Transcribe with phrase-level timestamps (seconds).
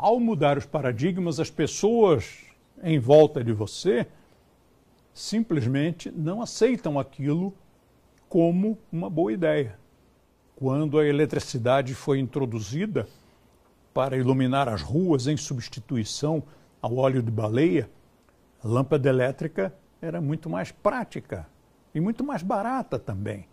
[0.00, 2.44] ao mudar os paradigmas, as pessoas
[2.84, 4.06] em volta de você
[5.12, 7.52] simplesmente não aceitam aquilo
[8.28, 9.76] como uma boa ideia.
[10.54, 13.08] Quando a eletricidade foi introduzida
[13.92, 16.44] para iluminar as ruas em substituição
[16.80, 17.90] ao óleo de baleia,
[18.62, 21.44] a lâmpada elétrica era muito mais prática
[21.92, 23.48] e muito mais barata também.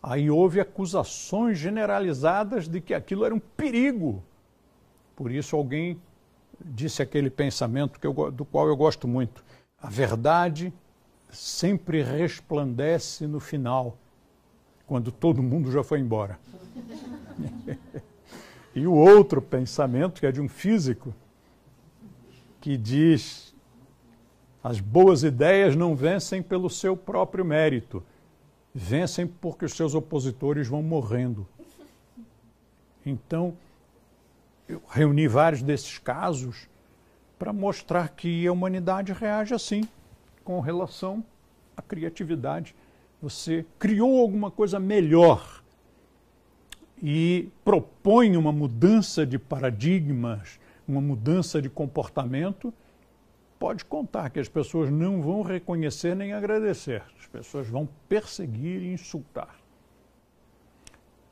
[0.00, 4.22] Aí houve acusações generalizadas de que aquilo era um perigo.
[5.18, 6.00] Por isso alguém
[6.64, 9.44] disse aquele pensamento que eu, do qual eu gosto muito.
[9.76, 10.72] A verdade
[11.28, 13.98] sempre resplandece no final,
[14.86, 16.38] quando todo mundo já foi embora.
[18.72, 21.12] e o outro pensamento, que é de um físico,
[22.60, 23.52] que diz:
[24.62, 28.04] as boas ideias não vencem pelo seu próprio mérito,
[28.72, 31.44] vencem porque os seus opositores vão morrendo.
[33.04, 33.56] Então,
[34.68, 36.68] eu reuni vários desses casos
[37.38, 39.88] para mostrar que a humanidade reage assim
[40.44, 41.24] com relação
[41.76, 42.74] à criatividade.
[43.22, 45.62] Você criou alguma coisa melhor
[47.02, 52.72] e propõe uma mudança de paradigmas, uma mudança de comportamento,
[53.58, 57.02] pode contar que as pessoas não vão reconhecer nem agradecer.
[57.18, 59.56] As pessoas vão perseguir e insultar.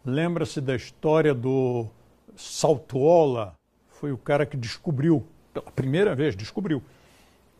[0.04, 1.88] Lembra-se da história do
[2.36, 3.56] Saltuola?
[3.88, 6.82] Foi o cara que descobriu, pela primeira vez, descobriu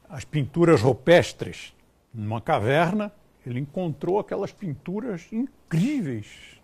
[0.09, 1.75] as pinturas rupestres.
[2.13, 3.13] Numa caverna,
[3.45, 6.61] ele encontrou aquelas pinturas incríveis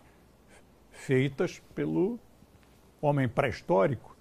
[0.91, 2.19] feitas pelo
[3.01, 4.15] homem pré-histórico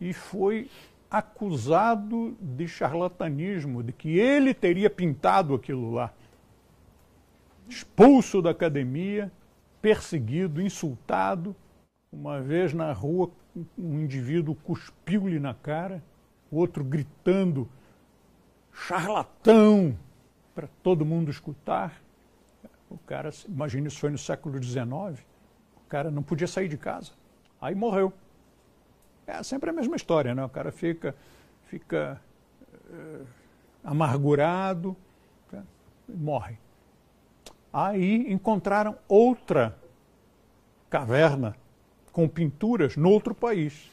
[0.00, 0.68] e foi
[1.10, 6.12] acusado de charlatanismo, de que ele teria pintado aquilo lá.
[7.68, 9.30] Expulso da academia,
[9.80, 11.54] perseguido, insultado.
[12.14, 13.28] Uma vez na rua,
[13.76, 16.00] um indivíduo cuspiu-lhe na cara,
[16.50, 17.68] outro gritando
[18.72, 19.98] charlatão
[20.54, 22.00] para todo mundo escutar.
[22.88, 24.86] O cara, imagine isso foi no século XIX,
[25.76, 27.10] o cara não podia sair de casa.
[27.60, 28.12] Aí morreu.
[29.26, 30.44] É sempre a mesma história, né?
[30.44, 31.16] O cara fica,
[31.64, 32.20] fica
[32.88, 33.26] uh,
[33.82, 34.96] amargurado,
[35.50, 35.64] tá?
[36.08, 36.58] morre.
[37.72, 39.76] Aí encontraram outra
[40.88, 41.56] caverna
[42.14, 43.90] com pinturas no outro país.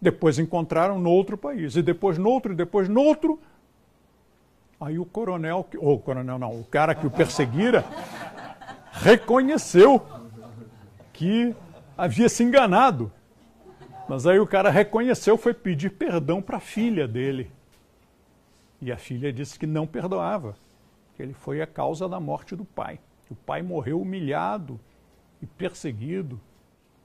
[0.00, 3.38] Depois encontraram no outro país, e depois no outro, e depois no outro,
[4.80, 7.84] Aí o coronel, ou o coronel não, o cara que o perseguira,
[8.92, 10.02] reconheceu
[11.12, 11.54] que
[11.98, 13.12] havia se enganado.
[14.08, 17.52] Mas aí o cara reconheceu, foi pedir perdão para a filha dele.
[18.80, 20.56] E a filha disse que não perdoava,
[21.14, 22.98] que ele foi a causa da morte do pai.
[23.28, 24.80] O pai morreu humilhado
[25.42, 26.40] e perseguido.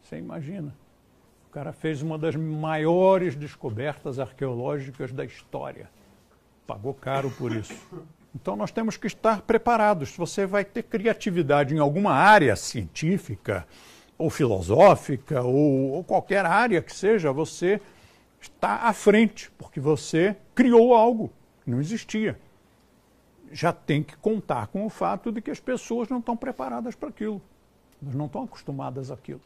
[0.05, 0.73] Você imagina.
[1.49, 5.89] O cara fez uma das maiores descobertas arqueológicas da história
[6.65, 7.73] pagou caro por isso.
[8.33, 10.09] Então nós temos que estar preparados.
[10.09, 13.65] Se você vai ter criatividade em alguma área científica,
[14.17, 17.81] ou filosófica, ou, ou qualquer área que seja, você
[18.39, 21.31] está à frente, porque você criou algo
[21.63, 22.39] que não existia.
[23.51, 27.09] Já tem que contar com o fato de que as pessoas não estão preparadas para
[27.09, 27.41] aquilo.
[28.01, 29.41] Elas não estão acostumadas àquilo.